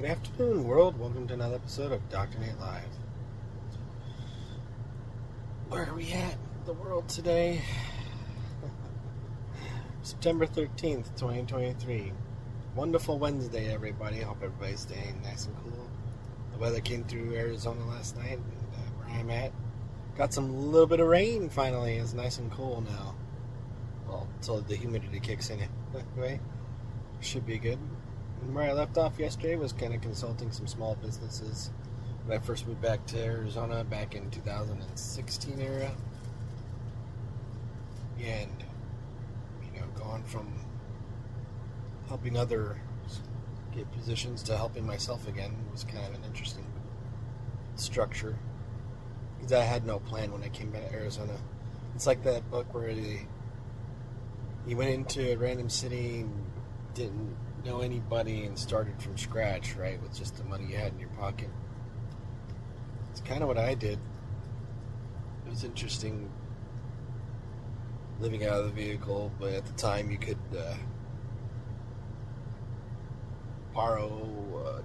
[0.00, 0.98] Good afternoon, world.
[0.98, 2.38] Welcome to another episode of Dr.
[2.38, 2.88] Nate Live.
[5.68, 7.60] Where are we at the world today?
[10.02, 12.14] September 13th, 2023.
[12.74, 14.20] Wonderful Wednesday, everybody.
[14.20, 15.90] Hope everybody's staying nice and cool.
[16.52, 19.52] The weather came through Arizona last night, and uh, where I'm at,
[20.16, 21.96] got some little bit of rain finally.
[21.96, 23.14] It's nice and cool now.
[24.08, 25.60] Well, until the humidity kicks in.
[26.16, 26.40] Anyway,
[27.20, 27.78] should be good.
[28.48, 31.70] Where I left off yesterday was kind of consulting some small businesses
[32.24, 35.92] when I first moved back to Arizona back in 2016 era.
[38.18, 38.50] And,
[39.62, 40.52] you know, going from
[42.08, 42.76] helping others
[43.74, 46.66] get positions to helping myself again was kind of an interesting
[47.76, 48.36] structure.
[49.38, 51.34] Because I had no plan when I came back to Arizona.
[51.94, 53.20] It's like that book where the,
[54.66, 56.44] you went into a random city and
[56.94, 60.98] didn't know anybody and started from scratch, right, with just the money you had in
[60.98, 61.50] your pocket.
[63.10, 63.98] It's kind of what I did.
[65.46, 66.30] It was interesting
[68.20, 70.74] living out of the vehicle, but at the time you could uh,
[73.72, 74.30] borrow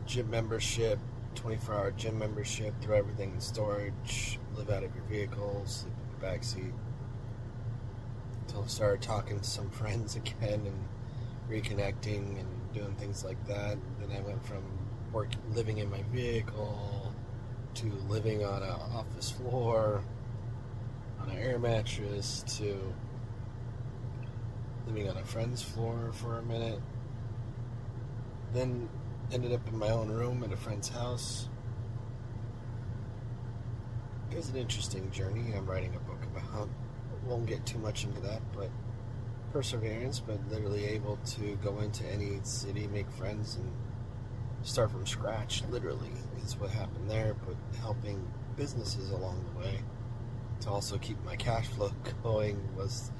[0.05, 0.99] gym membership,
[1.35, 6.19] 24 hour gym membership, throw everything in storage, live out of your vehicle, sleep in
[6.19, 6.73] the back seat.
[8.41, 10.87] Until I started talking to some friends again and
[11.49, 13.77] reconnecting and doing things like that.
[13.99, 14.63] Then I went from
[15.11, 17.13] work living in my vehicle
[17.75, 20.03] to living on an office floor
[21.21, 22.93] on an air mattress to
[24.87, 26.79] living on a friend's floor for a minute.
[28.53, 28.89] Then
[29.31, 31.47] ended up in my own room at a friend's house.
[34.31, 35.53] It was an interesting journey.
[35.55, 36.69] I'm writing a book about.
[37.25, 38.69] Won't get too much into that, but
[39.55, 43.71] perseverance, but literally able to go into any city, make friends, and
[44.63, 45.63] start from scratch.
[45.69, 46.09] Literally,
[46.43, 47.37] is what happened there.
[47.47, 49.79] But helping businesses along the way
[50.59, 51.89] to also keep my cash flow
[52.23, 53.11] going was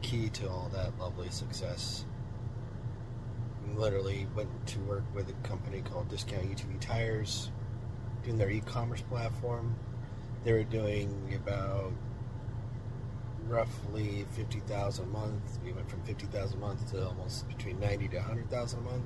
[0.00, 2.06] key to all that lovely success.
[3.74, 7.50] Literally went to work with a company called Discount UTV Tires,
[8.24, 9.76] doing their e-commerce platform.
[10.42, 11.92] They were doing about
[13.52, 15.58] roughly 50,000 a month.
[15.64, 19.04] We went from 50,000 a month to almost between 90 to 100,000 a month.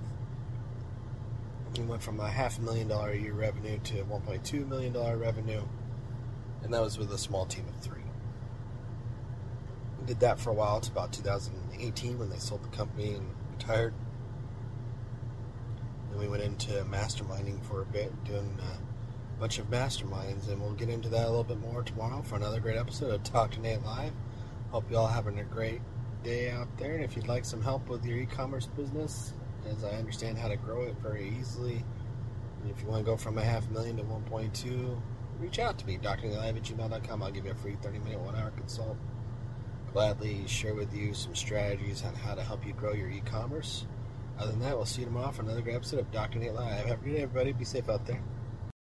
[1.76, 5.62] We went from a half million dollar a year revenue to 1.2 million dollar revenue,
[6.62, 8.00] and that was with a small team of three.
[10.00, 10.78] We did that for a while.
[10.78, 13.26] It's about 2018 when they sold the company and
[13.58, 13.92] retired.
[16.10, 20.72] Then we went into masterminding for a bit, doing a bunch of masterminds, and we'll
[20.72, 23.60] get into that a little bit more tomorrow for another great episode of Dr.
[23.60, 24.12] Nate Live.
[24.70, 25.80] Hope you all having a great
[26.22, 26.94] day out there.
[26.94, 29.32] And if you'd like some help with your e-commerce business,
[29.70, 31.84] as I understand how to grow it very easily,
[32.62, 35.00] and if you want to go from a half million to 1.2,
[35.38, 37.22] reach out to me, drlive at gmail.com.
[37.22, 38.96] I'll give you a free 30-minute, one-hour consult.
[39.92, 43.86] Gladly share with you some strategies on how to help you grow your e-commerce.
[44.38, 46.38] Other than that, we'll see you tomorrow for another great episode of Dr.
[46.38, 46.84] Nate Live.
[46.86, 47.52] Have a good day, everybody.
[47.52, 48.22] Be safe out there.